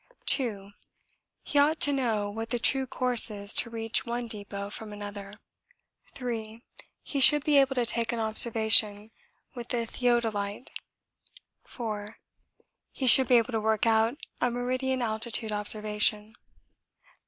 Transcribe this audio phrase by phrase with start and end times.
[0.25, 0.71] 2.
[1.43, 5.39] He ought to know what the true course is to reach one depôt from another.
[6.15, 6.63] 3.
[7.03, 9.11] He should be able to take an observation
[9.53, 10.71] with the theodolite.
[11.67, 12.17] 4.
[12.91, 16.33] He should be able to work out a meridian altitude observation.